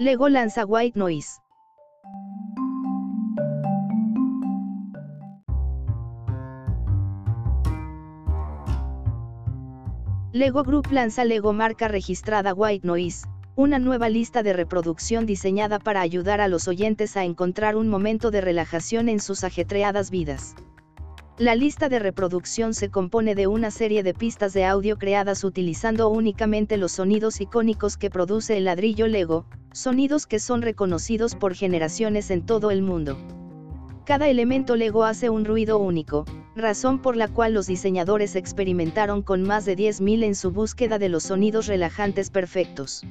[0.00, 1.42] Lego lanza White Noise.
[10.32, 16.00] Lego Group lanza Lego marca registrada White Noise, una nueva lista de reproducción diseñada para
[16.00, 20.54] ayudar a los oyentes a encontrar un momento de relajación en sus ajetreadas vidas.
[21.36, 26.08] La lista de reproducción se compone de una serie de pistas de audio creadas utilizando
[26.08, 32.30] únicamente los sonidos icónicos que produce el ladrillo Lego, sonidos que son reconocidos por generaciones
[32.30, 33.16] en todo el mundo.
[34.04, 36.24] Cada elemento Lego hace un ruido único,
[36.56, 41.08] razón por la cual los diseñadores experimentaron con más de 10.000 en su búsqueda de
[41.08, 43.04] los sonidos relajantes perfectos.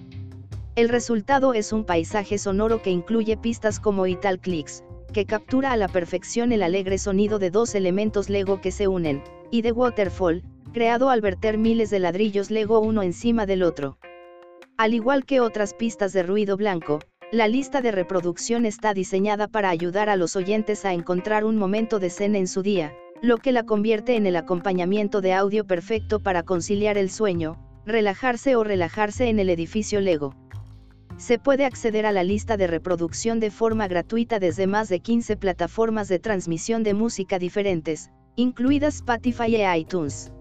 [0.76, 4.84] El resultado es un paisaje sonoro que incluye pistas como Ital Clicks,
[5.14, 9.24] que captura a la perfección el alegre sonido de dos elementos Lego que se unen,
[9.52, 13.98] y de Waterfall, creado al verter miles de ladrillos Lego uno encima del otro.
[14.80, 17.00] Al igual que otras pistas de ruido blanco,
[17.34, 22.00] la lista de reproducción está diseñada para ayudar a los oyentes a encontrar un momento
[22.00, 26.22] de zen en su día, lo que la convierte en el acompañamiento de audio perfecto
[26.22, 30.34] para conciliar el sueño, relajarse o relajarse en el edificio Lego.
[31.18, 35.36] Se puede acceder a la lista de reproducción de forma gratuita desde más de 15
[35.36, 40.32] plataformas de transmisión de música diferentes, incluidas Spotify e iTunes.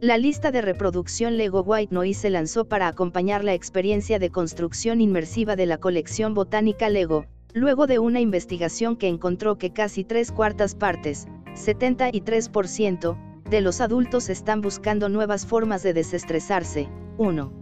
[0.00, 5.00] La lista de reproducción Lego White Noise se lanzó para acompañar la experiencia de construcción
[5.00, 10.30] inmersiva de la colección botánica Lego, luego de una investigación que encontró que casi tres
[10.30, 13.16] cuartas partes, 73%,
[13.50, 16.88] de los adultos están buscando nuevas formas de desestresarse.
[17.16, 17.57] 1.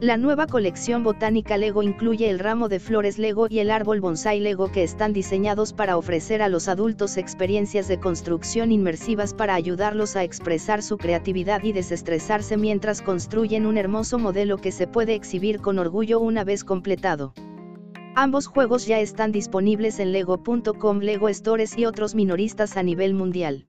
[0.00, 4.40] La nueva colección botánica Lego incluye el ramo de flores Lego y el árbol bonsai
[4.40, 10.16] Lego que están diseñados para ofrecer a los adultos experiencias de construcción inmersivas para ayudarlos
[10.16, 15.60] a expresar su creatividad y desestresarse mientras construyen un hermoso modelo que se puede exhibir
[15.60, 17.32] con orgullo una vez completado.
[18.16, 23.68] Ambos juegos ya están disponibles en lego.com, Lego Stores y otros minoristas a nivel mundial.